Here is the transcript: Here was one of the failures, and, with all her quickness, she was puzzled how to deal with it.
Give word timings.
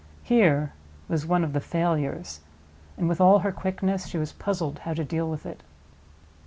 Here 0.23 0.73
was 1.07 1.27
one 1.27 1.43
of 1.43 1.53
the 1.53 1.59
failures, 1.59 2.39
and, 2.97 3.07
with 3.07 3.21
all 3.21 3.37
her 3.37 3.51
quickness, 3.51 4.07
she 4.07 4.17
was 4.17 4.33
puzzled 4.33 4.79
how 4.79 4.95
to 4.95 5.03
deal 5.05 5.29
with 5.29 5.45
it. 5.45 5.61